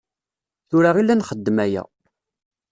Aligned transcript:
Tura 0.69 0.91
i 1.01 1.03
la 1.05 1.15
nxeddem 1.19 1.57
aya. 1.65 1.83